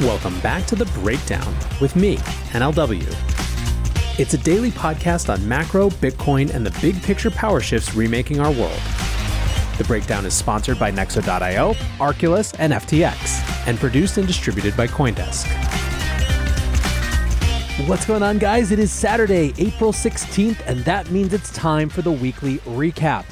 Welcome 0.00 0.38
back 0.42 0.64
to 0.66 0.76
The 0.76 0.84
Breakdown 1.00 1.52
with 1.80 1.96
me, 1.96 2.18
NLW. 2.52 3.02
It's 4.16 4.32
a 4.32 4.38
daily 4.38 4.70
podcast 4.70 5.28
on 5.28 5.46
macro, 5.48 5.90
Bitcoin, 5.90 6.54
and 6.54 6.64
the 6.64 6.70
big 6.80 7.02
picture 7.02 7.32
power 7.32 7.60
shifts 7.60 7.96
remaking 7.96 8.38
our 8.38 8.52
world. 8.52 8.80
The 9.76 9.82
breakdown 9.88 10.24
is 10.24 10.34
sponsored 10.34 10.78
by 10.78 10.92
Nexo.io, 10.92 11.72
Arculus, 11.98 12.54
and 12.60 12.74
FTX, 12.74 13.66
and 13.66 13.76
produced 13.76 14.18
and 14.18 14.26
distributed 14.28 14.76
by 14.76 14.86
Coindesk. 14.86 15.48
What's 17.88 18.06
going 18.06 18.22
on, 18.22 18.38
guys? 18.38 18.70
It 18.70 18.78
is 18.78 18.92
Saturday, 18.92 19.52
April 19.58 19.92
16th, 19.92 20.60
and 20.66 20.78
that 20.84 21.10
means 21.10 21.32
it's 21.32 21.52
time 21.52 21.88
for 21.88 22.02
the 22.02 22.12
weekly 22.12 22.58
recap. 22.58 23.24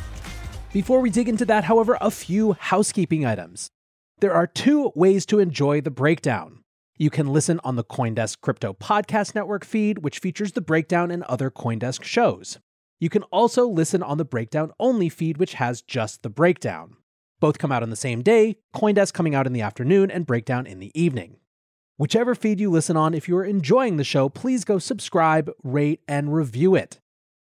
Before 0.72 1.00
we 1.00 1.11
dig 1.11 1.28
into 1.28 1.44
that, 1.44 1.62
however, 1.62 1.97
a 2.00 2.11
few 2.11 2.55
housekeeping 2.55 3.25
items. 3.25 3.70
There 4.19 4.33
are 4.33 4.47
two 4.47 4.92
ways 4.95 5.27
to 5.27 5.41
enjoy 5.41 5.83
the 5.83 5.91
breakdown. 5.91 6.61
You 6.97 7.11
can 7.11 7.34
listen 7.34 7.61
on 7.62 7.77
the 7.77 7.84
Coindesk 7.84 8.41
Crypto 8.41 8.72
Podcast 8.72 9.34
Network 9.34 9.62
feed, 9.62 9.98
which 9.98 10.20
features 10.20 10.53
the 10.53 10.62
breakdown 10.62 11.11
and 11.11 11.22
other 11.25 11.50
Coindesk 11.50 12.03
shows. 12.03 12.59
You 12.98 13.11
can 13.11 13.25
also 13.25 13.69
listen 13.69 14.03
on 14.03 14.17
the 14.17 14.25
breakdown 14.25 14.72
only 14.81 15.11
feed, 15.11 15.37
which 15.37 15.55
has 15.55 15.83
just 15.83 16.22
the 16.22 16.31
breakdown. 16.31 16.97
Both 17.41 17.59
come 17.59 17.70
out 17.70 17.83
on 17.83 17.91
the 17.91 17.97
same 17.97 18.22
day, 18.22 18.56
Coindesk 18.75 19.12
coming 19.12 19.34
out 19.34 19.47
in 19.47 19.53
the 19.53 19.61
afternoon 19.61 20.11
and 20.11 20.27
breakdown 20.27 20.67
in 20.67 20.78
the 20.78 20.98
evening. 20.98 21.37
Whichever 21.98 22.34
feed 22.34 22.59
you 22.59 22.70
listen 22.70 22.97
on, 22.97 23.12
if 23.12 23.28
you 23.28 23.37
are 23.37 23.44
enjoying 23.44 23.98
the 23.98 24.05
show, 24.05 24.31
please 24.31 24.64
go 24.64 24.78
subscribe, 24.78 25.50
rate, 25.62 26.00
and 26.09 26.33
review 26.33 26.75
it. 26.75 27.00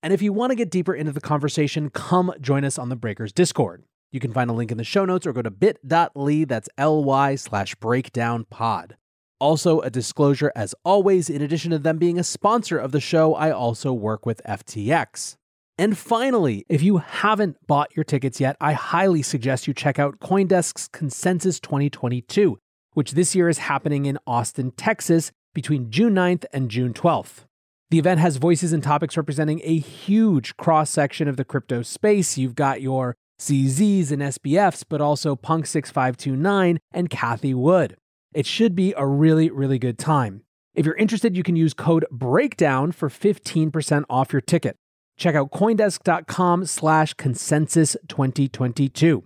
And 0.02 0.12
if 0.12 0.20
you 0.20 0.34
want 0.34 0.50
to 0.50 0.56
get 0.56 0.70
deeper 0.70 0.94
into 0.94 1.12
the 1.12 1.22
conversation, 1.22 1.88
come 1.88 2.30
join 2.42 2.66
us 2.66 2.76
on 2.78 2.90
the 2.90 2.96
Breakers 2.96 3.32
Discord. 3.32 3.84
You 4.10 4.20
can 4.20 4.32
find 4.32 4.48
a 4.48 4.54
link 4.54 4.70
in 4.70 4.78
the 4.78 4.84
show 4.84 5.04
notes 5.04 5.26
or 5.26 5.32
go 5.32 5.42
to 5.42 5.50
bit.ly, 5.50 6.44
that's 6.44 6.68
ly 6.78 7.34
slash 7.34 7.74
breakdown 7.74 8.46
pod. 8.48 8.96
Also, 9.40 9.80
a 9.80 9.90
disclosure 9.90 10.50
as 10.56 10.74
always, 10.84 11.30
in 11.30 11.42
addition 11.42 11.70
to 11.70 11.78
them 11.78 11.98
being 11.98 12.18
a 12.18 12.24
sponsor 12.24 12.78
of 12.78 12.92
the 12.92 13.00
show, 13.00 13.34
I 13.34 13.50
also 13.50 13.92
work 13.92 14.26
with 14.26 14.42
FTX. 14.44 15.36
And 15.76 15.96
finally, 15.96 16.66
if 16.68 16.82
you 16.82 16.96
haven't 16.96 17.56
bought 17.66 17.94
your 17.94 18.02
tickets 18.02 18.40
yet, 18.40 18.56
I 18.60 18.72
highly 18.72 19.22
suggest 19.22 19.68
you 19.68 19.74
check 19.74 19.98
out 19.98 20.18
Coindesk's 20.18 20.88
Consensus 20.88 21.60
2022, 21.60 22.58
which 22.94 23.12
this 23.12 23.36
year 23.36 23.48
is 23.48 23.58
happening 23.58 24.06
in 24.06 24.18
Austin, 24.26 24.72
Texas 24.72 25.30
between 25.54 25.90
June 25.90 26.14
9th 26.14 26.46
and 26.52 26.68
June 26.68 26.92
12th. 26.92 27.44
The 27.90 27.98
event 27.98 28.20
has 28.20 28.38
voices 28.38 28.72
and 28.72 28.82
topics 28.82 29.16
representing 29.16 29.60
a 29.62 29.78
huge 29.78 30.56
cross 30.56 30.90
section 30.90 31.28
of 31.28 31.36
the 31.36 31.44
crypto 31.44 31.82
space. 31.82 32.36
You've 32.36 32.56
got 32.56 32.82
your 32.82 33.16
CZs 33.38 34.10
and 34.10 34.22
SBFs, 34.22 34.84
but 34.88 35.00
also 35.00 35.36
Punk 35.36 35.66
6529 35.66 36.78
and 36.92 37.10
Cathie 37.10 37.54
Wood. 37.54 37.96
It 38.34 38.46
should 38.46 38.74
be 38.74 38.94
a 38.96 39.06
really, 39.06 39.50
really 39.50 39.78
good 39.78 39.98
time. 39.98 40.42
If 40.74 40.86
you're 40.86 40.94
interested, 40.96 41.36
you 41.36 41.42
can 41.42 41.56
use 41.56 41.74
code 41.74 42.04
BREAKDOWN 42.12 42.94
for 42.94 43.08
15% 43.08 44.04
off 44.08 44.32
your 44.32 44.40
ticket. 44.40 44.76
Check 45.16 45.34
out 45.34 45.50
coindesk.com 45.50 46.66
slash 46.66 47.14
consensus 47.14 47.96
2022. 48.08 49.24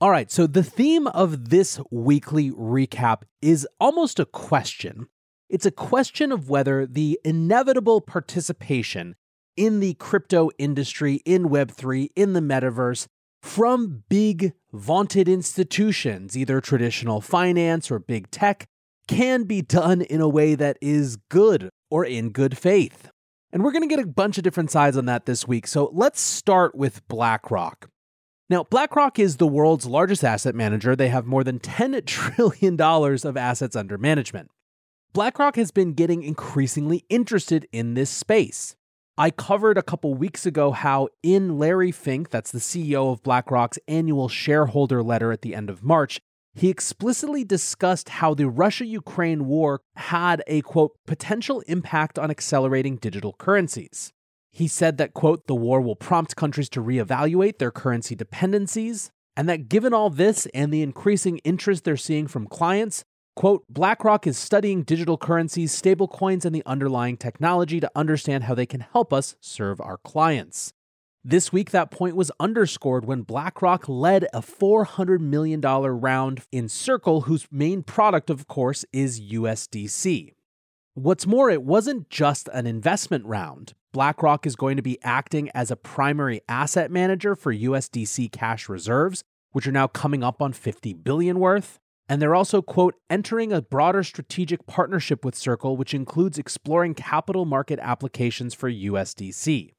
All 0.00 0.10
right, 0.10 0.30
so 0.30 0.46
the 0.46 0.64
theme 0.64 1.06
of 1.06 1.50
this 1.50 1.80
weekly 1.90 2.50
recap 2.50 3.22
is 3.40 3.66
almost 3.78 4.18
a 4.18 4.26
question. 4.26 5.06
It's 5.48 5.64
a 5.64 5.70
question 5.70 6.32
of 6.32 6.48
whether 6.48 6.84
the 6.84 7.20
inevitable 7.24 8.00
participation 8.00 9.14
in 9.56 9.78
the 9.78 9.94
crypto 9.94 10.50
industry, 10.58 11.20
in 11.24 11.44
Web3, 11.44 12.08
in 12.16 12.32
the 12.32 12.40
metaverse, 12.40 13.06
from 13.44 14.02
big, 14.08 14.54
vaunted 14.72 15.28
institutions, 15.28 16.36
either 16.36 16.62
traditional 16.62 17.20
finance 17.20 17.90
or 17.90 17.98
big 17.98 18.30
tech, 18.30 18.64
can 19.06 19.44
be 19.44 19.60
done 19.60 20.00
in 20.00 20.22
a 20.22 20.28
way 20.28 20.54
that 20.54 20.78
is 20.80 21.18
good 21.28 21.68
or 21.90 22.06
in 22.06 22.30
good 22.30 22.56
faith. 22.56 23.10
And 23.52 23.62
we're 23.62 23.70
going 23.70 23.86
to 23.86 23.94
get 23.94 24.02
a 24.02 24.08
bunch 24.08 24.38
of 24.38 24.44
different 24.44 24.70
sides 24.70 24.96
on 24.96 25.04
that 25.04 25.26
this 25.26 25.46
week. 25.46 25.66
So 25.66 25.90
let's 25.92 26.20
start 26.20 26.74
with 26.74 27.06
BlackRock. 27.06 27.90
Now, 28.48 28.64
BlackRock 28.64 29.18
is 29.18 29.36
the 29.36 29.46
world's 29.46 29.84
largest 29.84 30.24
asset 30.24 30.54
manager. 30.54 30.96
They 30.96 31.10
have 31.10 31.26
more 31.26 31.44
than 31.44 31.58
$10 31.58 32.04
trillion 32.06 32.80
of 32.80 33.36
assets 33.36 33.76
under 33.76 33.98
management. 33.98 34.50
BlackRock 35.12 35.56
has 35.56 35.70
been 35.70 35.92
getting 35.92 36.22
increasingly 36.22 37.04
interested 37.10 37.68
in 37.72 37.92
this 37.92 38.08
space. 38.08 38.74
I 39.16 39.30
covered 39.30 39.78
a 39.78 39.82
couple 39.82 40.12
weeks 40.14 40.44
ago 40.44 40.72
how, 40.72 41.08
in 41.22 41.56
Larry 41.56 41.92
Fink, 41.92 42.30
that's 42.30 42.50
the 42.50 42.58
CEO 42.58 43.12
of 43.12 43.22
BlackRock's 43.22 43.78
annual 43.86 44.28
shareholder 44.28 45.04
letter 45.04 45.30
at 45.30 45.42
the 45.42 45.54
end 45.54 45.70
of 45.70 45.84
March, 45.84 46.20
he 46.52 46.68
explicitly 46.68 47.44
discussed 47.44 48.08
how 48.08 48.34
the 48.34 48.48
Russia 48.48 48.84
Ukraine 48.84 49.46
war 49.46 49.80
had 49.94 50.42
a 50.48 50.62
quote, 50.62 50.96
potential 51.06 51.60
impact 51.68 52.18
on 52.18 52.28
accelerating 52.28 52.96
digital 52.96 53.34
currencies. 53.34 54.12
He 54.50 54.66
said 54.66 54.98
that, 54.98 55.14
quote, 55.14 55.46
the 55.46 55.54
war 55.54 55.80
will 55.80 55.96
prompt 55.96 56.34
countries 56.34 56.68
to 56.70 56.82
reevaluate 56.82 57.58
their 57.58 57.70
currency 57.70 58.16
dependencies, 58.16 59.12
and 59.36 59.48
that 59.48 59.68
given 59.68 59.94
all 59.94 60.10
this 60.10 60.46
and 60.46 60.74
the 60.74 60.82
increasing 60.82 61.38
interest 61.38 61.84
they're 61.84 61.96
seeing 61.96 62.26
from 62.26 62.48
clients, 62.48 63.04
Quote, 63.36 63.64
BlackRock 63.68 64.28
is 64.28 64.38
studying 64.38 64.84
digital 64.84 65.18
currencies, 65.18 65.80
stablecoins, 65.80 66.44
and 66.44 66.54
the 66.54 66.62
underlying 66.64 67.16
technology 67.16 67.80
to 67.80 67.90
understand 67.96 68.44
how 68.44 68.54
they 68.54 68.66
can 68.66 68.80
help 68.80 69.12
us 69.12 69.34
serve 69.40 69.80
our 69.80 69.98
clients. 69.98 70.72
This 71.24 71.52
week, 71.52 71.70
that 71.70 71.90
point 71.90 72.14
was 72.14 72.30
underscored 72.38 73.06
when 73.06 73.22
BlackRock 73.22 73.88
led 73.88 74.28
a 74.32 74.40
$400 74.40 75.18
million 75.18 75.60
round 75.60 76.42
in 76.52 76.68
Circle, 76.68 77.22
whose 77.22 77.48
main 77.50 77.82
product, 77.82 78.30
of 78.30 78.46
course, 78.46 78.84
is 78.92 79.20
USDC. 79.20 80.34
What's 80.92 81.26
more, 81.26 81.50
it 81.50 81.64
wasn't 81.64 82.08
just 82.10 82.48
an 82.52 82.68
investment 82.68 83.24
round. 83.24 83.72
BlackRock 83.92 84.46
is 84.46 84.54
going 84.54 84.76
to 84.76 84.82
be 84.82 85.02
acting 85.02 85.50
as 85.54 85.72
a 85.72 85.76
primary 85.76 86.42
asset 86.48 86.90
manager 86.90 87.34
for 87.34 87.52
USDC 87.52 88.30
cash 88.30 88.68
reserves, 88.68 89.24
which 89.50 89.66
are 89.66 89.72
now 89.72 89.88
coming 89.88 90.22
up 90.22 90.40
on 90.40 90.52
50 90.52 90.92
billion 90.92 91.40
worth. 91.40 91.80
And 92.08 92.20
they're 92.20 92.34
also, 92.34 92.60
quote, 92.60 92.94
entering 93.08 93.52
a 93.52 93.62
broader 93.62 94.02
strategic 94.02 94.66
partnership 94.66 95.24
with 95.24 95.34
Circle, 95.34 95.76
which 95.76 95.94
includes 95.94 96.38
exploring 96.38 96.94
capital 96.94 97.46
market 97.46 97.78
applications 97.80 98.52
for 98.52 98.70
USDC. 98.70 99.72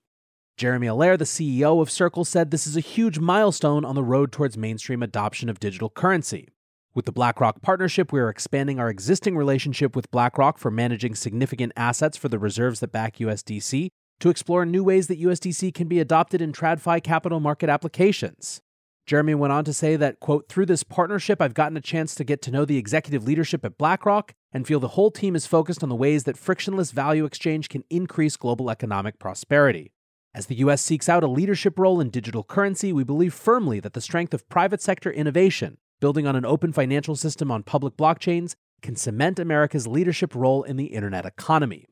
Jeremy 0.58 0.88
Allaire, 0.88 1.18
the 1.18 1.26
CEO 1.26 1.82
of 1.82 1.92
Circle, 1.92 2.26
said 2.26 2.50
this 2.50 2.66
is 2.66 2.78
a 2.78 2.82
huge 2.82 3.20
milestone 3.20 3.86
on 3.86 3.96
the 3.96 4.04
road 4.04 4.32
towards 4.32 4.58
mainstream 4.58 5.04
adoption 5.04 5.50
of 5.50 5.60
digital 5.60 5.90
currency. 5.90 6.48
With 6.96 7.06
the 7.06 7.12
BlackRock 7.12 7.62
partnership, 7.62 8.14
we 8.14 8.22
are 8.22 8.30
expanding 8.30 8.80
our 8.80 8.90
existing 8.90 9.36
relationship 9.36 9.98
with 9.98 10.10
BlackRock 10.12 10.58
for 10.58 10.72
managing 10.72 11.14
significant 11.14 11.74
assets 11.76 12.16
for 12.16 12.30
the 12.30 12.40
reserves 12.40 12.80
that 12.80 12.94
back 12.94 13.18
USDC 13.18 13.90
to 14.22 14.30
explore 14.30 14.66
new 14.66 14.82
ways 14.82 15.08
that 15.08 15.22
USDC 15.22 15.74
can 15.74 15.90
be 15.90 16.00
adopted 16.00 16.42
in 16.42 16.54
TradFi 16.54 17.04
capital 17.04 17.42
market 17.42 17.70
applications. 17.70 18.62
Jeremy 19.06 19.36
went 19.36 19.54
on 19.54 19.64
to 19.66 19.74
say 19.74 19.96
that, 19.98 20.20
quote, 20.20 20.50
through 20.50 20.66
this 20.66 20.84
partnership, 20.84 21.40
I've 21.40 21.54
gotten 21.54 21.78
a 21.78 21.82
chance 21.82 22.16
to 22.16 22.24
get 22.24 22.42
to 22.44 22.52
know 22.52 22.66
the 22.66 22.78
executive 22.78 23.24
leadership 23.24 23.64
at 23.64 23.78
BlackRock 23.78 24.34
and 24.52 24.66
feel 24.66 24.80
the 24.80 24.90
whole 24.90 25.12
team 25.12 25.36
is 25.36 25.46
focused 25.46 25.84
on 25.84 25.90
the 25.90 25.96
ways 25.96 26.24
that 26.24 26.38
frictionless 26.38 26.92
value 26.92 27.26
exchange 27.26 27.70
can 27.70 27.84
increase 27.92 28.36
global 28.36 28.72
economic 28.72 29.20
prosperity. 29.20 29.92
As 30.34 30.48
the 30.48 30.56
US 30.56 30.82
seeks 30.82 31.08
out 31.08 31.24
a 31.24 31.28
leadership 31.28 31.78
role 31.78 32.02
in 32.02 32.10
digital 32.10 32.44
currency, 32.44 32.92
we 32.92 33.04
believe 33.04 33.34
firmly 33.34 33.80
that 33.80 33.94
the 33.94 34.02
strength 34.02 34.34
of 34.34 34.50
private 34.50 34.82
sector 34.82 35.12
innovation, 35.12 35.78
building 36.02 36.26
on 36.26 36.36
an 36.36 36.46
open 36.46 36.74
financial 36.74 37.16
system 37.16 37.52
on 37.52 37.62
public 37.62 37.96
blockchains, 37.96 38.56
can 38.82 38.96
cement 38.96 39.40
America's 39.40 39.88
leadership 39.88 40.34
role 40.34 40.64
in 40.64 40.78
the 40.78 40.88
internet 40.88 41.26
economy. 41.26 41.86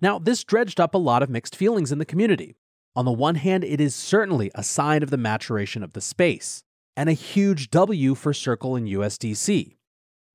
Now, 0.00 0.18
this 0.18 0.44
dredged 0.44 0.80
up 0.80 0.94
a 0.94 0.98
lot 0.98 1.22
of 1.22 1.30
mixed 1.30 1.56
feelings 1.56 1.90
in 1.90 1.98
the 1.98 2.04
community. 2.04 2.54
On 2.96 3.04
the 3.04 3.12
one 3.12 3.34
hand, 3.34 3.62
it 3.62 3.78
is 3.78 3.94
certainly 3.94 4.50
a 4.54 4.62
sign 4.62 5.02
of 5.02 5.10
the 5.10 5.18
maturation 5.18 5.82
of 5.82 5.92
the 5.92 6.00
space, 6.00 6.62
and 6.96 7.10
a 7.10 7.12
huge 7.12 7.70
W 7.70 8.14
for 8.14 8.32
Circle 8.32 8.74
and 8.74 8.88
USDC. 8.88 9.76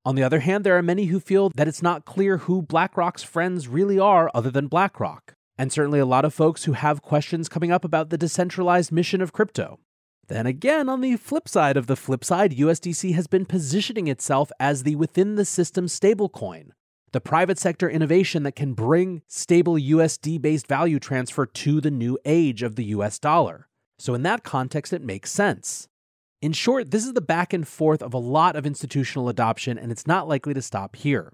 On 0.04 0.14
the 0.14 0.22
other 0.22 0.38
hand, 0.38 0.62
there 0.62 0.78
are 0.78 0.82
many 0.82 1.06
who 1.06 1.18
feel 1.18 1.50
that 1.56 1.66
it's 1.66 1.82
not 1.82 2.04
clear 2.04 2.36
who 2.36 2.62
BlackRock's 2.62 3.24
friends 3.24 3.66
really 3.66 3.98
are 3.98 4.30
other 4.32 4.50
than 4.50 4.68
BlackRock, 4.68 5.34
and 5.58 5.72
certainly 5.72 5.98
a 5.98 6.06
lot 6.06 6.24
of 6.24 6.32
folks 6.32 6.62
who 6.62 6.74
have 6.74 7.02
questions 7.02 7.48
coming 7.48 7.72
up 7.72 7.84
about 7.84 8.10
the 8.10 8.18
decentralized 8.18 8.92
mission 8.92 9.20
of 9.20 9.32
crypto. 9.32 9.80
Then 10.28 10.46
again, 10.46 10.88
on 10.88 11.00
the 11.00 11.16
flip 11.16 11.48
side 11.48 11.76
of 11.76 11.88
the 11.88 11.96
flip 11.96 12.24
side, 12.24 12.52
USDC 12.52 13.12
has 13.14 13.26
been 13.26 13.44
positioning 13.44 14.06
itself 14.06 14.52
as 14.60 14.84
the 14.84 14.94
within 14.94 15.34
the 15.34 15.44
system 15.44 15.86
stablecoin, 15.86 16.70
the 17.12 17.20
private 17.20 17.58
sector 17.58 17.88
innovation 17.88 18.42
that 18.42 18.56
can 18.56 18.72
bring 18.72 19.22
stable 19.28 19.74
USD 19.74 20.40
based 20.40 20.66
value 20.66 20.98
transfer 20.98 21.46
to 21.46 21.80
the 21.80 21.90
new 21.90 22.18
age 22.24 22.62
of 22.62 22.76
the 22.76 22.84
US 22.86 23.18
dollar. 23.18 23.68
So, 23.98 24.14
in 24.14 24.22
that 24.22 24.42
context, 24.42 24.92
it 24.92 25.02
makes 25.02 25.30
sense. 25.30 25.88
In 26.40 26.52
short, 26.52 26.90
this 26.90 27.04
is 27.04 27.12
the 27.12 27.20
back 27.20 27.52
and 27.52 27.66
forth 27.68 28.02
of 28.02 28.12
a 28.12 28.18
lot 28.18 28.56
of 28.56 28.66
institutional 28.66 29.28
adoption, 29.28 29.78
and 29.78 29.92
it's 29.92 30.06
not 30.06 30.26
likely 30.26 30.54
to 30.54 30.62
stop 30.62 30.96
here. 30.96 31.32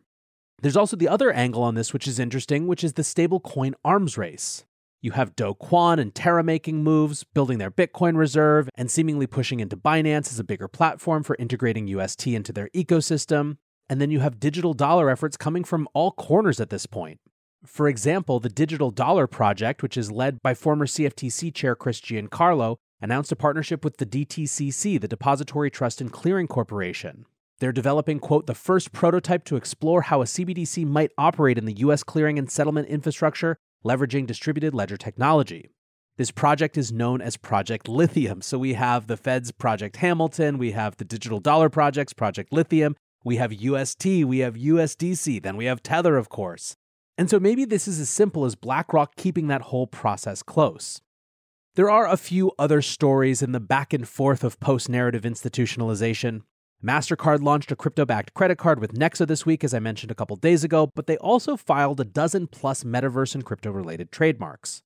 There's 0.60 0.76
also 0.76 0.96
the 0.96 1.08
other 1.08 1.32
angle 1.32 1.62
on 1.62 1.76
this, 1.76 1.92
which 1.92 2.06
is 2.06 2.18
interesting, 2.18 2.66
which 2.66 2.84
is 2.84 2.94
the 2.94 3.02
stablecoin 3.02 3.74
arms 3.84 4.18
race. 4.18 4.64
You 5.00 5.12
have 5.12 5.36
Do 5.36 5.54
Kwon 5.54 6.00
and 6.00 6.12
Terra 6.12 6.42
making 6.42 6.82
moves, 6.82 7.22
building 7.22 7.58
their 7.58 7.70
Bitcoin 7.70 8.16
reserve, 8.16 8.68
and 8.74 8.90
seemingly 8.90 9.28
pushing 9.28 9.60
into 9.60 9.76
Binance 9.76 10.32
as 10.32 10.40
a 10.40 10.44
bigger 10.44 10.66
platform 10.66 11.22
for 11.22 11.36
integrating 11.38 11.86
UST 11.86 12.26
into 12.26 12.52
their 12.52 12.68
ecosystem. 12.74 13.58
And 13.88 14.00
then 14.00 14.10
you 14.10 14.20
have 14.20 14.40
digital 14.40 14.74
dollar 14.74 15.10
efforts 15.10 15.36
coming 15.36 15.64
from 15.64 15.88
all 15.94 16.12
corners 16.12 16.60
at 16.60 16.70
this 16.70 16.86
point. 16.86 17.20
For 17.64 17.88
example, 17.88 18.38
the 18.38 18.48
Digital 18.48 18.90
Dollar 18.90 19.26
Project, 19.26 19.82
which 19.82 19.96
is 19.96 20.12
led 20.12 20.40
by 20.42 20.54
former 20.54 20.86
CFTC 20.86 21.52
Chair 21.52 21.74
Chris 21.74 22.00
Giancarlo, 22.00 22.76
announced 23.00 23.32
a 23.32 23.36
partnership 23.36 23.84
with 23.84 23.96
the 23.96 24.06
DTCC, 24.06 25.00
the 25.00 25.08
Depository 25.08 25.70
Trust 25.70 26.00
and 26.00 26.12
Clearing 26.12 26.46
Corporation. 26.46 27.24
They're 27.58 27.72
developing, 27.72 28.20
quote, 28.20 28.46
the 28.46 28.54
first 28.54 28.92
prototype 28.92 29.44
to 29.46 29.56
explore 29.56 30.02
how 30.02 30.22
a 30.22 30.26
CBDC 30.26 30.86
might 30.86 31.10
operate 31.18 31.58
in 31.58 31.64
the 31.64 31.78
U.S. 31.78 32.04
clearing 32.04 32.38
and 32.38 32.48
settlement 32.48 32.88
infrastructure, 32.88 33.56
leveraging 33.84 34.26
distributed 34.26 34.74
ledger 34.74 34.96
technology. 34.96 35.68
This 36.16 36.30
project 36.30 36.76
is 36.76 36.92
known 36.92 37.20
as 37.20 37.36
Project 37.36 37.88
Lithium. 37.88 38.42
So 38.42 38.58
we 38.58 38.74
have 38.74 39.08
the 39.08 39.16
Fed's 39.16 39.50
Project 39.50 39.96
Hamilton, 39.96 40.58
we 40.58 40.72
have 40.72 40.96
the 40.96 41.04
Digital 41.04 41.40
Dollar 41.40 41.68
Project's 41.68 42.12
Project 42.12 42.52
Lithium, 42.52 42.94
we 43.24 43.36
have 43.36 43.52
UST, 43.52 44.04
we 44.04 44.38
have 44.38 44.54
USDC, 44.54 45.42
then 45.42 45.56
we 45.56 45.64
have 45.66 45.82
Tether, 45.82 46.16
of 46.16 46.28
course. 46.28 46.76
And 47.16 47.28
so 47.28 47.40
maybe 47.40 47.64
this 47.64 47.88
is 47.88 47.98
as 47.98 48.08
simple 48.08 48.44
as 48.44 48.54
BlackRock 48.54 49.16
keeping 49.16 49.48
that 49.48 49.62
whole 49.62 49.86
process 49.86 50.42
close. 50.42 51.00
There 51.74 51.90
are 51.90 52.08
a 52.08 52.16
few 52.16 52.52
other 52.58 52.82
stories 52.82 53.42
in 53.42 53.52
the 53.52 53.60
back 53.60 53.92
and 53.92 54.08
forth 54.08 54.44
of 54.44 54.60
post 54.60 54.88
narrative 54.88 55.22
institutionalization. 55.22 56.42
MasterCard 56.84 57.42
launched 57.42 57.72
a 57.72 57.76
crypto 57.76 58.04
backed 58.04 58.34
credit 58.34 58.56
card 58.56 58.78
with 58.80 58.94
Nexo 58.94 59.26
this 59.26 59.44
week, 59.44 59.64
as 59.64 59.74
I 59.74 59.80
mentioned 59.80 60.12
a 60.12 60.14
couple 60.14 60.36
days 60.36 60.62
ago, 60.62 60.92
but 60.94 61.08
they 61.08 61.16
also 61.18 61.56
filed 61.56 61.98
a 61.98 62.04
dozen 62.04 62.46
plus 62.46 62.84
metaverse 62.84 63.34
and 63.34 63.44
crypto 63.44 63.72
related 63.72 64.12
trademarks. 64.12 64.82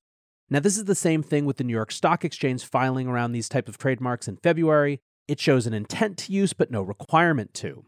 Now, 0.49 0.59
this 0.59 0.77
is 0.77 0.85
the 0.85 0.95
same 0.95 1.23
thing 1.23 1.45
with 1.45 1.57
the 1.57 1.63
New 1.63 1.73
York 1.73 1.91
Stock 1.91 2.25
Exchange 2.25 2.65
filing 2.65 3.07
around 3.07 3.31
these 3.31 3.49
type 3.49 3.67
of 3.67 3.77
trademarks 3.77 4.27
in 4.27 4.37
February. 4.37 5.01
It 5.27 5.39
shows 5.39 5.65
an 5.67 5.73
intent 5.73 6.17
to 6.19 6.33
use, 6.33 6.53
but 6.53 6.71
no 6.71 6.81
requirement 6.81 7.53
to. 7.55 7.85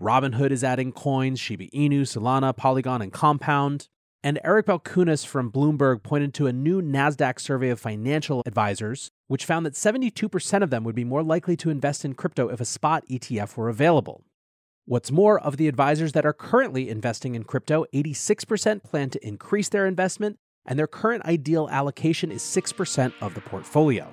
Robinhood 0.00 0.50
is 0.50 0.62
adding 0.62 0.92
coins, 0.92 1.40
Shiba 1.40 1.68
Inu, 1.68 2.02
Solana, 2.02 2.54
Polygon, 2.54 3.00
and 3.00 3.12
Compound. 3.12 3.88
And 4.22 4.38
Eric 4.44 4.66
Balchunas 4.66 5.24
from 5.24 5.50
Bloomberg 5.50 6.02
pointed 6.02 6.34
to 6.34 6.46
a 6.46 6.52
new 6.52 6.82
NASDAQ 6.82 7.40
survey 7.40 7.70
of 7.70 7.80
financial 7.80 8.42
advisors, 8.44 9.10
which 9.28 9.44
found 9.44 9.64
that 9.64 9.74
72% 9.74 10.62
of 10.62 10.70
them 10.70 10.84
would 10.84 10.94
be 10.94 11.04
more 11.04 11.22
likely 11.22 11.56
to 11.58 11.70
invest 11.70 12.04
in 12.04 12.14
crypto 12.14 12.48
if 12.48 12.60
a 12.60 12.64
spot 12.64 13.04
ETF 13.08 13.56
were 13.56 13.68
available. 13.68 14.24
What's 14.84 15.10
more, 15.10 15.40
of 15.40 15.56
the 15.56 15.68
advisors 15.68 16.12
that 16.12 16.26
are 16.26 16.32
currently 16.32 16.90
investing 16.90 17.34
in 17.34 17.44
crypto, 17.44 17.86
86% 17.94 18.82
plan 18.82 19.10
to 19.10 19.26
increase 19.26 19.68
their 19.68 19.86
investment, 19.86 20.38
and 20.66 20.78
their 20.78 20.86
current 20.86 21.24
ideal 21.24 21.68
allocation 21.70 22.30
is 22.30 22.42
6% 22.42 23.12
of 23.20 23.34
the 23.34 23.40
portfolio. 23.40 24.12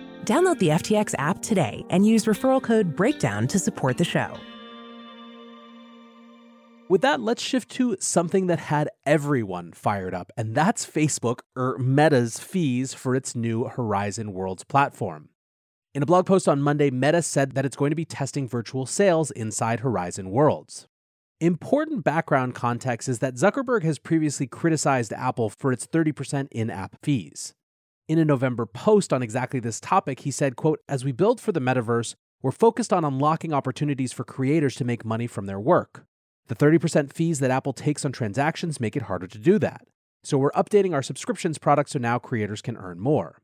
Download 0.25 0.59
the 0.59 0.69
FTX 0.69 1.15
app 1.17 1.41
today 1.41 1.83
and 1.89 2.05
use 2.05 2.25
referral 2.25 2.61
code 2.61 2.95
BREAKDOWN 2.95 3.49
to 3.49 3.59
support 3.59 3.97
the 3.97 4.03
show. 4.03 4.37
With 6.89 7.01
that, 7.01 7.21
let's 7.21 7.41
shift 7.41 7.69
to 7.71 7.95
something 8.01 8.47
that 8.47 8.59
had 8.59 8.89
everyone 9.05 9.71
fired 9.71 10.13
up, 10.13 10.29
and 10.35 10.53
that's 10.53 10.85
Facebook, 10.85 11.39
or 11.55 11.77
Meta's 11.77 12.37
fees 12.37 12.93
for 12.93 13.15
its 13.15 13.33
new 13.33 13.63
Horizon 13.63 14.33
Worlds 14.33 14.65
platform. 14.65 15.29
In 15.93 16.03
a 16.03 16.05
blog 16.05 16.25
post 16.25 16.49
on 16.49 16.61
Monday, 16.61 16.91
Meta 16.91 17.21
said 17.21 17.53
that 17.53 17.65
it's 17.65 17.77
going 17.77 17.91
to 17.91 17.95
be 17.95 18.05
testing 18.05 18.47
virtual 18.47 18.85
sales 18.85 19.31
inside 19.31 19.79
Horizon 19.79 20.31
Worlds. 20.31 20.87
Important 21.39 22.03
background 22.03 22.55
context 22.55 23.09
is 23.09 23.19
that 23.19 23.35
Zuckerberg 23.35 23.83
has 23.83 23.97
previously 23.97 24.45
criticized 24.45 25.13
Apple 25.13 25.49
for 25.49 25.71
its 25.71 25.87
30% 25.87 26.49
in 26.51 26.69
app 26.69 26.97
fees. 27.01 27.55
In 28.11 28.19
a 28.19 28.25
November 28.25 28.65
post 28.65 29.13
on 29.13 29.23
exactly 29.23 29.61
this 29.61 29.79
topic, 29.79 30.19
he 30.19 30.31
said, 30.31 30.57
quote, 30.57 30.81
As 30.89 31.05
we 31.05 31.13
build 31.13 31.39
for 31.39 31.53
the 31.53 31.61
metaverse, 31.61 32.15
we're 32.41 32.51
focused 32.51 32.91
on 32.91 33.05
unlocking 33.05 33.53
opportunities 33.53 34.11
for 34.11 34.25
creators 34.25 34.75
to 34.75 34.83
make 34.83 35.05
money 35.05 35.27
from 35.27 35.45
their 35.45 35.61
work. 35.61 36.03
The 36.47 36.55
30% 36.55 37.13
fees 37.13 37.39
that 37.39 37.51
Apple 37.51 37.71
takes 37.71 38.03
on 38.03 38.11
transactions 38.11 38.81
make 38.81 38.97
it 38.97 39.03
harder 39.03 39.27
to 39.27 39.37
do 39.37 39.57
that. 39.59 39.87
So 40.25 40.37
we're 40.37 40.51
updating 40.51 40.93
our 40.93 41.01
subscriptions 41.01 41.57
product 41.57 41.91
so 41.91 41.99
now 41.99 42.19
creators 42.19 42.61
can 42.61 42.75
earn 42.75 42.99
more. 42.99 43.39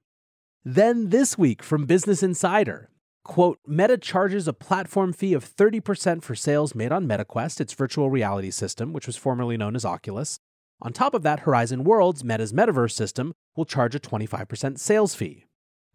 Then 0.65 1.11
this 1.11 1.37
week 1.37 1.63
from 1.63 1.85
Business 1.85 2.21
Insider, 2.21 2.89
Quote, 3.23 3.59
Meta 3.65 3.97
charges 3.97 4.49
a 4.49 4.53
platform 4.53 5.13
fee 5.13 5.33
of 5.33 5.45
30% 5.45 6.23
for 6.23 6.35
sales 6.35 6.75
made 6.75 6.91
on 6.91 7.07
MetaQuest, 7.07 7.61
its 7.61 7.73
virtual 7.73 8.09
reality 8.09 8.51
system, 8.51 8.91
which 8.91 9.07
was 9.07 9.15
formerly 9.15 9.55
known 9.55 9.77
as 9.77 9.85
Oculus. 9.85 10.39
On 10.81 10.93
top 10.93 11.13
of 11.13 11.23
that, 11.23 11.41
Horizon 11.41 11.83
Worlds, 11.83 12.23
Meta's 12.23 12.53
metaverse 12.53 12.91
system, 12.91 13.33
will 13.55 13.65
charge 13.65 13.95
a 13.95 13.99
25% 13.99 14.77
sales 14.77 15.15
fee. 15.15 15.45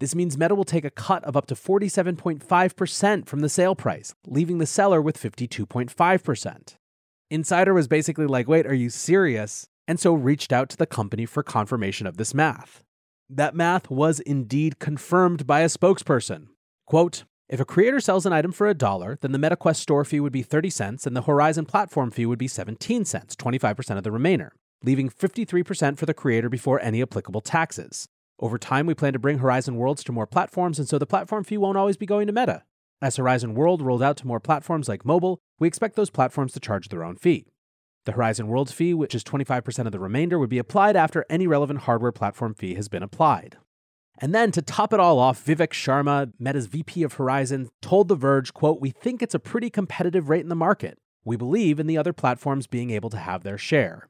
This 0.00 0.14
means 0.16 0.36
Meta 0.36 0.56
will 0.56 0.64
take 0.64 0.84
a 0.84 0.90
cut 0.90 1.22
of 1.22 1.36
up 1.36 1.46
to 1.46 1.54
47.5% 1.54 3.26
from 3.26 3.40
the 3.40 3.48
sale 3.48 3.76
price, 3.76 4.12
leaving 4.26 4.58
the 4.58 4.66
seller 4.66 5.00
with 5.00 5.16
52.5%. 5.16 6.74
Insider 7.30 7.72
was 7.72 7.86
basically 7.86 8.26
like, 8.26 8.48
wait, 8.48 8.66
are 8.66 8.74
you 8.74 8.90
serious? 8.90 9.68
And 9.86 10.00
so 10.00 10.14
reached 10.14 10.52
out 10.52 10.68
to 10.70 10.76
the 10.76 10.86
company 10.86 11.24
for 11.26 11.44
confirmation 11.44 12.08
of 12.08 12.16
this 12.16 12.34
math. 12.34 12.82
That 13.30 13.54
math 13.54 13.90
was 13.90 14.18
indeed 14.20 14.80
confirmed 14.80 15.46
by 15.46 15.60
a 15.60 15.66
spokesperson. 15.66 16.48
Quote, 16.86 17.24
if 17.48 17.60
a 17.60 17.64
creator 17.64 18.00
sells 18.00 18.26
an 18.26 18.32
item 18.32 18.50
for 18.50 18.66
a 18.66 18.74
dollar, 18.74 19.18
then 19.20 19.32
the 19.32 19.38
MetaQuest 19.38 19.76
store 19.76 20.04
fee 20.04 20.20
would 20.20 20.32
be 20.32 20.42
30 20.42 20.70
cents 20.70 21.06
and 21.06 21.16
the 21.16 21.22
Horizon 21.22 21.66
platform 21.66 22.10
fee 22.10 22.26
would 22.26 22.38
be 22.38 22.48
17 22.48 23.04
cents, 23.04 23.36
25% 23.36 23.96
of 23.96 24.02
the 24.02 24.10
remainder, 24.10 24.52
leaving 24.84 25.10
53% 25.10 25.98
for 25.98 26.06
the 26.06 26.14
creator 26.14 26.48
before 26.48 26.80
any 26.80 27.02
applicable 27.02 27.40
taxes. 27.40 28.06
Over 28.38 28.58
time, 28.58 28.86
we 28.86 28.94
plan 28.94 29.12
to 29.12 29.18
bring 29.18 29.38
Horizon 29.38 29.76
Worlds 29.76 30.02
to 30.04 30.12
more 30.12 30.26
platforms, 30.26 30.78
and 30.78 30.88
so 30.88 30.98
the 30.98 31.06
platform 31.06 31.44
fee 31.44 31.58
won't 31.58 31.78
always 31.78 31.96
be 31.96 32.06
going 32.06 32.26
to 32.26 32.32
Meta. 32.32 32.64
As 33.00 33.16
Horizon 33.16 33.54
World 33.54 33.82
rolls 33.82 34.02
out 34.02 34.16
to 34.18 34.26
more 34.26 34.40
platforms 34.40 34.88
like 34.88 35.04
mobile, 35.04 35.38
we 35.58 35.68
expect 35.68 35.96
those 35.96 36.10
platforms 36.10 36.52
to 36.52 36.60
charge 36.60 36.88
their 36.88 37.04
own 37.04 37.16
fee. 37.16 37.46
The 38.04 38.12
Horizon 38.12 38.48
Worlds 38.48 38.72
fee, 38.72 38.94
which 38.94 39.14
is 39.14 39.22
25% 39.22 39.86
of 39.86 39.92
the 39.92 40.00
remainder, 40.00 40.38
would 40.38 40.50
be 40.50 40.58
applied 40.58 40.96
after 40.96 41.24
any 41.30 41.46
relevant 41.46 41.80
hardware 41.80 42.12
platform 42.12 42.54
fee 42.54 42.74
has 42.74 42.88
been 42.88 43.02
applied. 43.02 43.58
And 44.18 44.34
then 44.34 44.52
to 44.52 44.62
top 44.62 44.92
it 44.92 45.00
all 45.00 45.18
off, 45.18 45.44
Vivek 45.44 45.70
Sharma, 45.70 46.32
Meta's 46.38 46.66
VP 46.66 47.02
of 47.02 47.14
Horizon, 47.14 47.70
told 47.80 48.08
The 48.08 48.14
Verge, 48.14 48.52
quote, 48.52 48.80
"We 48.80 48.90
think 48.90 49.22
it's 49.22 49.34
a 49.34 49.40
pretty 49.40 49.70
competitive 49.70 50.28
rate 50.28 50.42
in 50.42 50.48
the 50.48 50.54
market. 50.54 50.98
We 51.24 51.36
believe 51.36 51.80
in 51.80 51.86
the 51.86 51.98
other 51.98 52.12
platforms 52.12 52.66
being 52.66 52.90
able 52.90 53.10
to 53.10 53.18
have 53.18 53.42
their 53.42 53.58
share." 53.58 54.08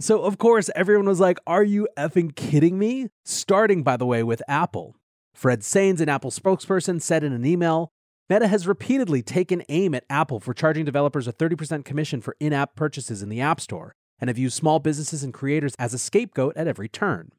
So, 0.00 0.22
of 0.22 0.38
course, 0.38 0.70
everyone 0.76 1.06
was 1.06 1.18
like, 1.18 1.38
Are 1.46 1.64
you 1.64 1.88
effing 1.96 2.34
kidding 2.36 2.78
me? 2.78 3.08
Starting, 3.24 3.82
by 3.82 3.96
the 3.96 4.06
way, 4.06 4.22
with 4.22 4.42
Apple. 4.46 4.96
Fred 5.34 5.60
Sainz, 5.60 6.00
an 6.00 6.08
Apple 6.08 6.30
spokesperson, 6.30 7.02
said 7.02 7.24
in 7.24 7.32
an 7.32 7.44
email 7.44 7.90
Meta 8.30 8.46
has 8.46 8.66
repeatedly 8.66 9.22
taken 9.22 9.62
aim 9.68 9.94
at 9.94 10.04
Apple 10.10 10.38
for 10.38 10.52
charging 10.52 10.84
developers 10.84 11.26
a 11.26 11.32
30% 11.32 11.84
commission 11.84 12.20
for 12.20 12.36
in 12.38 12.52
app 12.52 12.76
purchases 12.76 13.22
in 13.22 13.28
the 13.28 13.40
App 13.40 13.60
Store 13.60 13.94
and 14.20 14.28
have 14.28 14.36
used 14.36 14.56
small 14.56 14.78
businesses 14.78 15.24
and 15.24 15.32
creators 15.32 15.74
as 15.78 15.94
a 15.94 15.98
scapegoat 15.98 16.56
at 16.56 16.68
every 16.68 16.88
turn. 16.88 17.32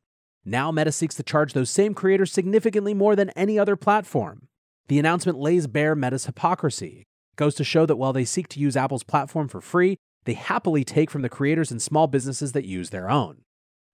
Now, 0.44 0.72
Meta 0.72 0.92
seeks 0.92 1.16
to 1.16 1.24
charge 1.24 1.54
those 1.54 1.70
same 1.70 1.94
creators 1.94 2.32
significantly 2.32 2.94
more 2.94 3.16
than 3.16 3.30
any 3.32 3.60
other 3.60 3.76
platform. 3.76 4.48
The 4.88 4.98
announcement 4.98 5.38
lays 5.38 5.68
bare 5.68 5.96
Meta's 5.96 6.26
hypocrisy. 6.26 7.06
It 7.34 7.36
goes 7.36 7.54
to 7.56 7.64
show 7.64 7.86
that 7.86 7.98
while 7.98 8.14
they 8.14 8.26
seek 8.26 8.48
to 8.50 8.60
use 8.60 8.76
Apple's 8.76 9.04
platform 9.04 9.48
for 9.48 9.62
free, 9.62 9.98
they 10.26 10.34
happily 10.34 10.84
take 10.84 11.10
from 11.10 11.22
the 11.22 11.30
creators 11.30 11.72
and 11.72 11.82
small 11.82 12.08
businesses 12.08 12.52
that 12.54 12.66
use 12.66 12.90
their 12.90 13.10
own. 13.10 13.44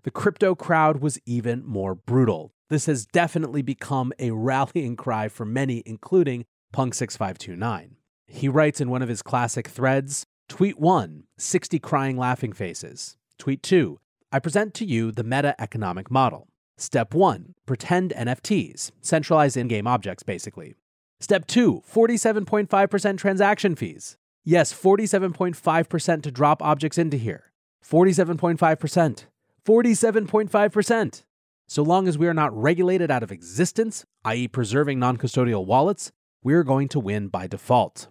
The 0.03 0.11
crypto 0.11 0.53
crowd 0.55 1.01
was 1.01 1.19
even 1.25 1.65
more 1.65 1.95
brutal. 1.95 2.53
This 2.69 2.85
has 2.85 3.05
definitely 3.05 3.61
become 3.61 4.13
a 4.19 4.31
rallying 4.31 4.95
cry 4.95 5.29
for 5.29 5.45
many, 5.45 5.81
including 5.85 6.45
Punk6529. 6.73 7.91
He 8.27 8.49
writes 8.49 8.81
in 8.81 8.89
one 8.89 9.01
of 9.01 9.09
his 9.09 9.21
classic 9.21 9.67
threads 9.67 10.25
Tweet 10.47 10.79
1 10.79 11.23
60 11.37 11.79
crying 11.79 12.17
laughing 12.17 12.53
faces. 12.53 13.17
Tweet 13.39 13.63
2 13.63 13.99
I 14.31 14.39
present 14.39 14.73
to 14.75 14.85
you 14.85 15.11
the 15.11 15.23
meta 15.23 15.55
economic 15.59 16.11
model. 16.11 16.47
Step 16.77 17.13
1 17.13 17.55
Pretend 17.65 18.11
NFTs, 18.11 18.91
centralized 19.01 19.57
in 19.57 19.67
game 19.67 19.87
objects, 19.87 20.23
basically. 20.23 20.75
Step 21.19 21.47
2 21.47 21.83
47.5% 21.91 23.17
transaction 23.17 23.75
fees. 23.75 24.17
Yes, 24.47 24.71
47.5% 24.71 26.21
to 26.21 26.31
drop 26.31 26.61
objects 26.61 26.99
into 26.99 27.17
here. 27.17 27.51
47.5%. 27.83 29.25
47.5%. 29.67 31.23
So 31.67 31.81
long 31.81 32.07
as 32.07 32.17
we 32.17 32.27
are 32.27 32.33
not 32.33 32.55
regulated 32.55 33.09
out 33.09 33.23
of 33.23 33.31
existence, 33.31 34.05
i.e., 34.23 34.47
preserving 34.47 34.99
non 34.99 35.17
custodial 35.17 35.65
wallets, 35.65 36.11
we're 36.43 36.63
going 36.63 36.87
to 36.89 36.99
win 36.99 37.27
by 37.27 37.47
default. 37.47 38.07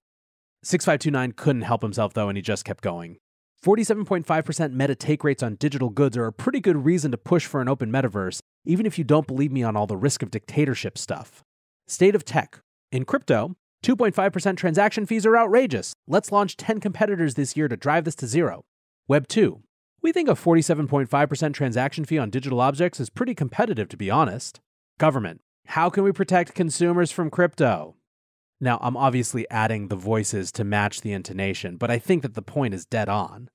6529 0.64 1.32
couldn't 1.36 1.62
help 1.62 1.82
himself 1.82 2.14
though, 2.14 2.28
and 2.28 2.36
he 2.36 2.42
just 2.42 2.64
kept 2.64 2.82
going. 2.82 3.18
47.5% 3.64 4.72
meta 4.72 4.94
take 4.96 5.22
rates 5.22 5.42
on 5.42 5.54
digital 5.54 5.88
goods 5.88 6.16
are 6.16 6.26
a 6.26 6.32
pretty 6.32 6.60
good 6.60 6.84
reason 6.84 7.12
to 7.12 7.16
push 7.16 7.46
for 7.46 7.60
an 7.60 7.68
open 7.68 7.92
metaverse, 7.92 8.40
even 8.66 8.86
if 8.86 8.98
you 8.98 9.04
don't 9.04 9.28
believe 9.28 9.52
me 9.52 9.62
on 9.62 9.76
all 9.76 9.86
the 9.86 9.96
risk 9.96 10.22
of 10.22 10.32
dictatorship 10.32 10.98
stuff. 10.98 11.42
State 11.86 12.16
of 12.16 12.24
tech. 12.24 12.60
In 12.90 13.04
crypto, 13.04 13.54
2.5% 13.84 14.56
transaction 14.56 15.04
fees 15.04 15.26
are 15.26 15.36
outrageous. 15.36 15.92
Let's 16.08 16.32
launch 16.32 16.56
10 16.56 16.80
competitors 16.80 17.34
this 17.34 17.54
year 17.54 17.68
to 17.68 17.76
drive 17.76 18.04
this 18.04 18.14
to 18.16 18.26
zero. 18.26 18.64
Web 19.08 19.28
2. 19.28 19.60
We 20.00 20.10
think 20.10 20.26
a 20.26 20.32
47.5% 20.32 21.52
transaction 21.52 22.06
fee 22.06 22.16
on 22.16 22.30
digital 22.30 22.62
objects 22.62 22.98
is 22.98 23.10
pretty 23.10 23.34
competitive, 23.34 23.90
to 23.90 23.98
be 23.98 24.10
honest. 24.10 24.60
Government. 24.98 25.42
How 25.66 25.90
can 25.90 26.02
we 26.02 26.12
protect 26.12 26.54
consumers 26.54 27.10
from 27.10 27.28
crypto? 27.28 27.96
Now, 28.58 28.78
I'm 28.80 28.96
obviously 28.96 29.46
adding 29.50 29.88
the 29.88 29.96
voices 29.96 30.50
to 30.52 30.64
match 30.64 31.02
the 31.02 31.12
intonation, 31.12 31.76
but 31.76 31.90
I 31.90 31.98
think 31.98 32.22
that 32.22 32.32
the 32.32 32.40
point 32.40 32.72
is 32.72 32.86
dead 32.86 33.10
on. 33.10 33.50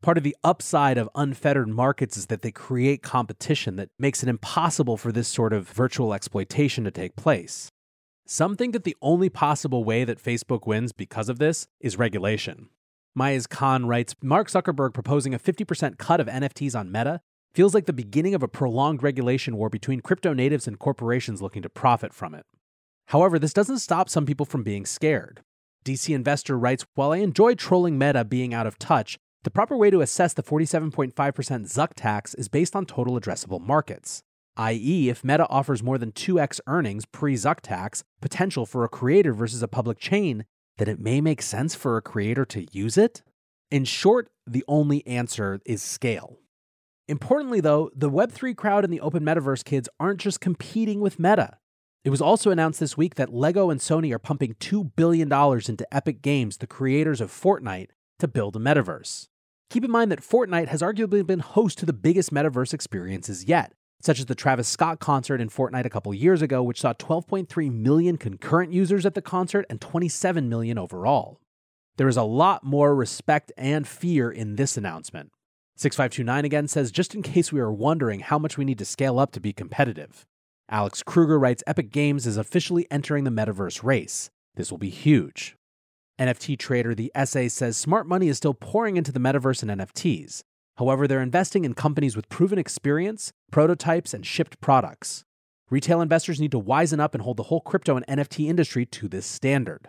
Part 0.00 0.16
of 0.16 0.24
the 0.24 0.36
upside 0.42 0.96
of 0.96 1.10
unfettered 1.14 1.68
markets 1.68 2.16
is 2.16 2.28
that 2.28 2.40
they 2.40 2.52
create 2.52 3.02
competition 3.02 3.76
that 3.76 3.90
makes 3.98 4.22
it 4.22 4.30
impossible 4.30 4.96
for 4.96 5.12
this 5.12 5.28
sort 5.28 5.52
of 5.52 5.68
virtual 5.68 6.14
exploitation 6.14 6.84
to 6.84 6.90
take 6.90 7.16
place. 7.16 7.70
Some 8.30 8.56
think 8.56 8.74
that 8.74 8.84
the 8.84 8.96
only 9.00 9.30
possible 9.30 9.84
way 9.84 10.04
that 10.04 10.22
Facebook 10.22 10.66
wins 10.66 10.92
because 10.92 11.30
of 11.30 11.38
this 11.38 11.66
is 11.80 11.96
regulation. 11.96 12.68
Mayes 13.16 13.46
Khan 13.46 13.86
writes 13.86 14.14
Mark 14.22 14.50
Zuckerberg 14.50 14.92
proposing 14.92 15.32
a 15.32 15.38
50% 15.38 15.96
cut 15.96 16.20
of 16.20 16.26
NFTs 16.26 16.78
on 16.78 16.92
Meta 16.92 17.22
feels 17.54 17.72
like 17.72 17.86
the 17.86 17.92
beginning 17.94 18.34
of 18.34 18.42
a 18.42 18.48
prolonged 18.48 19.02
regulation 19.02 19.56
war 19.56 19.70
between 19.70 20.02
crypto 20.02 20.34
natives 20.34 20.68
and 20.68 20.78
corporations 20.78 21.40
looking 21.40 21.62
to 21.62 21.70
profit 21.70 22.12
from 22.12 22.34
it. 22.34 22.44
However, 23.06 23.38
this 23.38 23.54
doesn't 23.54 23.78
stop 23.78 24.10
some 24.10 24.26
people 24.26 24.44
from 24.44 24.62
being 24.62 24.84
scared. 24.84 25.40
DC 25.86 26.14
Investor 26.14 26.58
writes 26.58 26.84
While 26.96 27.12
I 27.12 27.18
enjoy 27.18 27.54
trolling 27.54 27.96
Meta 27.96 28.26
being 28.26 28.52
out 28.52 28.66
of 28.66 28.78
touch, 28.78 29.16
the 29.44 29.50
proper 29.50 29.74
way 29.74 29.88
to 29.88 30.02
assess 30.02 30.34
the 30.34 30.42
47.5% 30.42 31.14
Zuck 31.14 31.94
tax 31.96 32.34
is 32.34 32.50
based 32.50 32.76
on 32.76 32.84
total 32.84 33.18
addressable 33.18 33.62
markets 33.62 34.22
i.e., 34.58 35.08
if 35.08 35.24
Meta 35.24 35.46
offers 35.48 35.82
more 35.82 35.96
than 35.96 36.12
2x 36.12 36.60
earnings 36.66 37.06
pre 37.06 37.34
Zuck 37.34 37.60
tax 37.60 38.04
potential 38.20 38.66
for 38.66 38.84
a 38.84 38.88
creator 38.88 39.32
versus 39.32 39.62
a 39.62 39.68
public 39.68 39.98
chain, 39.98 40.44
then 40.76 40.88
it 40.88 41.00
may 41.00 41.20
make 41.20 41.40
sense 41.40 41.74
for 41.74 41.96
a 41.96 42.02
creator 42.02 42.44
to 42.44 42.66
use 42.72 42.98
it? 42.98 43.22
In 43.70 43.84
short, 43.84 44.28
the 44.46 44.64
only 44.66 45.06
answer 45.06 45.60
is 45.64 45.82
scale. 45.82 46.38
Importantly, 47.06 47.60
though, 47.60 47.90
the 47.94 48.10
Web3 48.10 48.54
crowd 48.56 48.84
and 48.84 48.92
the 48.92 49.00
open 49.00 49.22
metaverse 49.24 49.64
kids 49.64 49.88
aren't 49.98 50.20
just 50.20 50.40
competing 50.40 51.00
with 51.00 51.18
Meta. 51.18 51.58
It 52.04 52.10
was 52.10 52.20
also 52.20 52.50
announced 52.50 52.80
this 52.80 52.96
week 52.96 53.14
that 53.16 53.32
LEGO 53.32 53.70
and 53.70 53.80
Sony 53.80 54.12
are 54.12 54.18
pumping 54.18 54.54
$2 54.54 54.92
billion 54.94 55.32
into 55.32 55.94
Epic 55.94 56.22
Games, 56.22 56.58
the 56.58 56.66
creators 56.66 57.20
of 57.20 57.30
Fortnite, 57.30 57.90
to 58.18 58.28
build 58.28 58.56
a 58.56 58.58
metaverse. 58.58 59.28
Keep 59.70 59.84
in 59.84 59.90
mind 59.90 60.10
that 60.10 60.22
Fortnite 60.22 60.68
has 60.68 60.80
arguably 60.80 61.26
been 61.26 61.40
host 61.40 61.78
to 61.78 61.86
the 61.86 61.92
biggest 61.92 62.32
metaverse 62.32 62.72
experiences 62.72 63.44
yet, 63.44 63.72
such 64.00 64.20
as 64.20 64.26
the 64.26 64.34
Travis 64.34 64.68
Scott 64.68 65.00
concert 65.00 65.40
in 65.40 65.48
Fortnite 65.48 65.84
a 65.84 65.90
couple 65.90 66.12
years 66.14 66.42
ago, 66.42 66.62
which 66.62 66.80
saw 66.80 66.92
12.3 66.92 67.72
million 67.72 68.16
concurrent 68.16 68.72
users 68.72 69.04
at 69.04 69.14
the 69.14 69.22
concert 69.22 69.66
and 69.68 69.80
27 69.80 70.48
million 70.48 70.78
overall. 70.78 71.40
There 71.96 72.08
is 72.08 72.16
a 72.16 72.22
lot 72.22 72.62
more 72.62 72.94
respect 72.94 73.50
and 73.56 73.86
fear 73.86 74.30
in 74.30 74.56
this 74.56 74.76
announcement. 74.76 75.30
6529 75.76 76.44
again 76.44 76.68
says, 76.68 76.90
just 76.90 77.14
in 77.14 77.22
case 77.22 77.52
we 77.52 77.60
are 77.60 77.72
wondering 77.72 78.20
how 78.20 78.38
much 78.38 78.56
we 78.56 78.64
need 78.64 78.78
to 78.78 78.84
scale 78.84 79.18
up 79.18 79.32
to 79.32 79.40
be 79.40 79.52
competitive. 79.52 80.26
Alex 80.70 81.02
Kruger 81.02 81.38
writes 81.38 81.64
Epic 81.66 81.90
Games 81.90 82.26
is 82.26 82.36
officially 82.36 82.86
entering 82.90 83.24
the 83.24 83.30
metaverse 83.30 83.82
race. 83.82 84.30
This 84.54 84.70
will 84.70 84.78
be 84.78 84.90
huge. 84.90 85.56
NFT 86.18 86.58
trader 86.58 86.94
The 86.94 87.12
Essay 87.14 87.48
says 87.48 87.76
smart 87.76 88.06
money 88.06 88.28
is 88.28 88.36
still 88.36 88.54
pouring 88.54 88.96
into 88.96 89.12
the 89.12 89.20
metaverse 89.20 89.62
and 89.62 89.80
NFTs. 89.80 90.42
However, 90.78 91.08
they're 91.08 91.20
investing 91.20 91.64
in 91.64 91.74
companies 91.74 92.14
with 92.14 92.28
proven 92.28 92.56
experience, 92.56 93.32
prototypes, 93.50 94.14
and 94.14 94.24
shipped 94.24 94.60
products. 94.60 95.24
Retail 95.70 96.00
investors 96.00 96.40
need 96.40 96.52
to 96.52 96.60
wisen 96.60 97.00
up 97.00 97.14
and 97.14 97.22
hold 97.22 97.36
the 97.36 97.44
whole 97.44 97.60
crypto 97.60 97.96
and 97.96 98.06
NFT 98.06 98.48
industry 98.48 98.86
to 98.86 99.08
this 99.08 99.26
standard. 99.26 99.88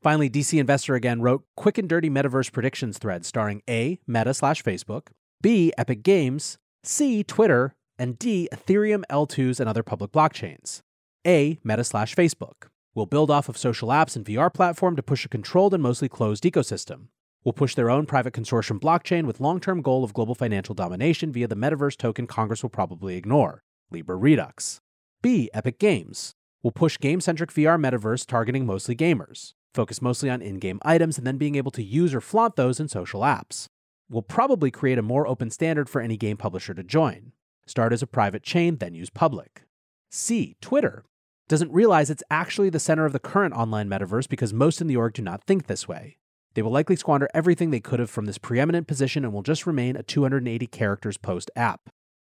Finally, 0.00 0.30
DC 0.30 0.58
Investor 0.58 0.94
again 0.94 1.20
wrote 1.20 1.42
quick 1.56 1.78
and 1.78 1.88
dirty 1.88 2.08
metaverse 2.08 2.52
predictions 2.52 2.96
thread 2.96 3.26
starring 3.26 3.60
A, 3.68 3.98
Meta 4.06 4.32
slash 4.32 4.62
Facebook, 4.62 5.08
B, 5.42 5.72
Epic 5.76 6.04
Games, 6.04 6.58
C, 6.84 7.24
Twitter, 7.24 7.74
and 7.98 8.16
D, 8.16 8.48
Ethereum, 8.52 9.02
L2s, 9.10 9.58
and 9.58 9.68
other 9.68 9.82
public 9.82 10.12
blockchains. 10.12 10.80
A, 11.26 11.58
Meta 11.64 11.82
slash 11.82 12.14
Facebook. 12.14 12.68
will 12.94 13.06
build 13.06 13.32
off 13.32 13.48
of 13.48 13.58
social 13.58 13.88
apps 13.88 14.14
and 14.14 14.24
VR 14.24 14.52
platform 14.52 14.94
to 14.94 15.02
push 15.02 15.24
a 15.24 15.28
controlled 15.28 15.74
and 15.74 15.82
mostly 15.82 16.08
closed 16.08 16.44
ecosystem 16.44 17.08
will 17.44 17.52
push 17.52 17.74
their 17.74 17.90
own 17.90 18.06
private 18.06 18.34
consortium 18.34 18.78
blockchain 18.80 19.24
with 19.24 19.40
long-term 19.40 19.82
goal 19.82 20.04
of 20.04 20.12
global 20.12 20.34
financial 20.34 20.74
domination 20.74 21.32
via 21.32 21.48
the 21.48 21.56
metaverse 21.56 21.96
token 21.96 22.26
Congress 22.26 22.62
will 22.62 22.70
probably 22.70 23.16
ignore, 23.16 23.62
Libra 23.90 24.16
Redux. 24.16 24.80
B. 25.22 25.50
Epic 25.52 25.78
Games 25.78 26.32
will 26.62 26.72
push 26.72 26.98
game 26.98 27.20
centric 27.20 27.52
VR 27.52 27.80
metaverse 27.80 28.26
targeting 28.26 28.66
mostly 28.66 28.94
gamers, 28.94 29.54
focus 29.74 30.02
mostly 30.02 30.28
on 30.28 30.42
in 30.42 30.58
game 30.58 30.80
items, 30.82 31.18
and 31.18 31.26
then 31.26 31.38
being 31.38 31.54
able 31.54 31.70
to 31.70 31.82
use 31.82 32.14
or 32.14 32.20
flaunt 32.20 32.56
those 32.56 32.80
in 32.80 32.88
social 32.88 33.22
apps. 33.22 33.66
We'll 34.08 34.22
probably 34.22 34.70
create 34.70 34.98
a 34.98 35.02
more 35.02 35.26
open 35.26 35.50
standard 35.50 35.88
for 35.88 36.00
any 36.00 36.16
game 36.16 36.36
publisher 36.36 36.74
to 36.74 36.82
join. 36.82 37.32
Start 37.66 37.92
as 37.92 38.02
a 38.02 38.06
private 38.06 38.42
chain, 38.42 38.76
then 38.76 38.94
use 38.94 39.10
public. 39.10 39.62
C. 40.10 40.56
Twitter 40.60 41.04
doesn't 41.48 41.72
realize 41.72 42.10
it's 42.10 42.22
actually 42.30 42.70
the 42.70 42.80
center 42.80 43.04
of 43.04 43.12
the 43.12 43.18
current 43.18 43.54
online 43.54 43.88
metaverse 43.88 44.28
because 44.28 44.52
most 44.52 44.80
in 44.80 44.86
the 44.86 44.96
org 44.96 45.14
do 45.14 45.22
not 45.22 45.44
think 45.44 45.66
this 45.66 45.86
way. 45.86 46.16
They 46.54 46.62
will 46.62 46.72
likely 46.72 46.96
squander 46.96 47.28
everything 47.32 47.70
they 47.70 47.80
could 47.80 48.00
have 48.00 48.10
from 48.10 48.26
this 48.26 48.38
preeminent 48.38 48.86
position 48.86 49.24
and 49.24 49.32
will 49.32 49.42
just 49.42 49.66
remain 49.66 49.96
a 49.96 50.02
280 50.02 50.66
characters 50.66 51.16
post 51.16 51.50
app. 51.54 51.90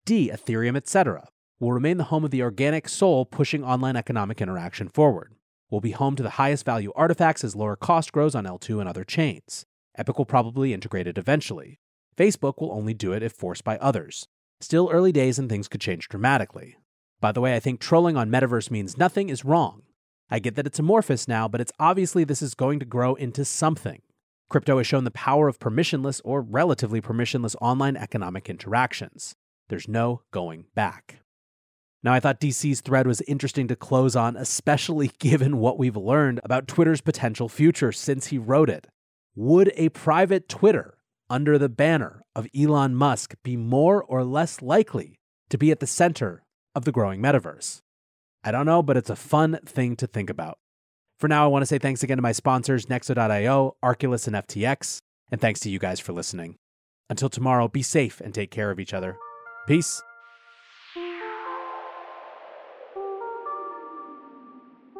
D. 0.05 0.31
Ethereum, 0.33 0.76
etc. 0.76 1.29
will 1.61 1.73
remain 1.73 1.97
the 1.97 2.05
home 2.05 2.25
of 2.25 2.31
the 2.31 2.43
organic 2.43 2.88
soul 2.88 3.25
pushing 3.25 3.62
online 3.62 3.97
economic 3.97 4.40
interaction 4.40 4.88
forward. 4.88 5.35
Will 5.71 5.81
be 5.81 5.93
home 5.93 6.17
to 6.17 6.23
the 6.23 6.31
highest 6.31 6.64
value 6.64 6.93
artifacts 6.97 7.45
as 7.45 7.55
lower 7.55 7.76
cost 7.76 8.11
grows 8.11 8.35
on 8.35 8.45
L2 8.45 8.81
and 8.81 8.88
other 8.88 9.05
chains. 9.05 9.64
Epic 9.97 10.19
will 10.19 10.25
probably 10.25 10.75
integrate 10.75 11.07
it 11.07 11.19
eventually. 11.19 11.79
Facebook 12.17 12.61
will 12.61 12.73
only 12.73 12.95
do 12.95 13.12
it 13.12 13.23
if 13.23 13.33
forced 13.33 13.62
by 13.62 13.76
others. 13.79 14.26
Still 14.61 14.90
early 14.90 15.12
days 15.12 15.38
and 15.38 15.49
things 15.49 15.69
could 15.69 15.81
change 15.81 16.09
dramatically. 16.09 16.76
By 17.21 17.33
the 17.33 17.40
way, 17.40 17.55
I 17.55 17.61
think 17.61 17.81
trolling 17.81 18.17
on 18.17 18.31
metaverse 18.31 18.71
means 18.71 18.99
nothing 18.99 19.29
is 19.29 19.45
wrong. 19.45 19.83
I 20.30 20.38
get 20.38 20.54
that 20.54 20.66
it's 20.66 20.78
amorphous 20.78 21.26
now, 21.26 21.49
but 21.49 21.60
it's 21.60 21.72
obviously 21.80 22.22
this 22.22 22.42
is 22.42 22.54
going 22.54 22.78
to 22.78 22.87
grow 22.87 23.14
into 23.14 23.44
something. 23.44 24.02
Crypto 24.49 24.78
has 24.78 24.87
shown 24.87 25.04
the 25.04 25.10
power 25.10 25.49
of 25.49 25.58
permissionless 25.58 26.20
or 26.25 26.40
relatively 26.40 27.00
permissionless 27.00 27.56
online 27.60 27.96
economic 27.96 28.49
interactions. 28.49 29.34
There's 29.68 29.88
no 29.88 30.22
going 30.32 30.66
back. 30.75 31.20
Now, 32.02 32.14
I 32.14 32.20
thought 32.20 32.40
DC's 32.40 32.80
thread 32.80 33.06
was 33.06 33.20
interesting 33.22 33.68
to 33.68 33.76
close 33.76 34.16
on, 34.16 34.37
especially 34.37 35.10
given 35.18 35.58
what 35.58 35.78
we've 35.78 35.96
learned 35.96 36.40
about 36.44 36.66
Twitter's 36.68 37.00
potential 37.00 37.49
future 37.49 37.92
since 37.92 38.28
he 38.28 38.38
wrote 38.38 38.70
it. 38.70 38.87
Would 39.37 39.72
a 39.76 39.90
private 39.90 40.49
Twitter 40.49 40.96
under 41.28 41.58
the 41.58 41.68
banner 41.68 42.22
of 42.34 42.49
Elon 42.56 42.94
Musk 42.94 43.34
be 43.44 43.56
more 43.56 44.02
or 44.02 44.25
less 44.25 44.62
likely 44.62 45.20
to 45.50 45.58
be 45.58 45.70
at 45.70 45.80
the 45.80 45.87
center 45.87 46.42
of 46.75 46.84
the 46.84 46.92
growing 46.92 47.20
metaverse? 47.20 47.82
I 48.42 48.52
don't 48.52 48.66
know, 48.66 48.82
but 48.82 48.97
it's 48.97 49.11
a 49.11 49.16
fun 49.16 49.59
thing 49.66 49.97
to 49.97 50.06
think 50.06 50.30
about. 50.30 50.59
For 51.18 51.28
now, 51.28 51.44
I 51.44 51.49
want 51.49 51.62
to 51.62 51.66
say 51.66 51.78
thanks 51.78 52.02
again 52.02 52.16
to 52.16 52.23
my 52.23 52.32
sponsors, 52.32 52.87
Nexo.io, 52.87 53.76
Arculus, 53.85 54.26
and 54.26 54.37
FTX, 54.37 55.00
and 55.30 55.40
thanks 55.40 55.61
to 55.61 55.70
you 55.70 55.78
guys 55.78 56.00
for 56.00 56.14
listening. 56.14 56.56
Until 57.11 57.28
tomorrow, 57.28 57.68
be 57.68 57.82
safe 57.82 58.20
and 58.20 58.32
take 58.32 58.50
care 58.50 58.70
of 58.70 58.80
each 58.80 58.94
other. 58.94 59.18
Peace. 59.68 60.02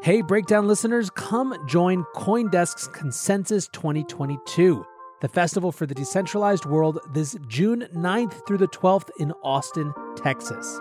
Hey, 0.03 0.21
Breakdown 0.23 0.67
listeners, 0.67 1.09
come 1.11 1.55
join 1.67 2.05
Coindesk's 2.15 2.89
Consensus 2.89 3.69
2022, 3.73 4.85
the 5.21 5.29
festival 5.29 5.73
for 5.73 5.87
the 5.87 5.95
decentralized 5.95 6.67
world, 6.67 6.99
this 7.13 7.37
June 7.49 7.87
9th 7.95 8.47
through 8.47 8.59
the 8.59 8.69
12th 8.69 9.11
in 9.19 9.33
Austin, 9.43 9.93
Texas. 10.17 10.81